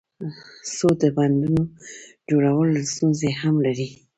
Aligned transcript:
خو 0.73 0.87
د 1.01 1.03
بندونو 1.17 1.63
جوړول 2.29 2.69
ستونزې 2.93 3.31
هم 3.41 3.55
لري. 3.65 3.89